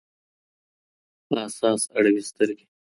[1.27, 2.65] په اساس اړوي سـترګـي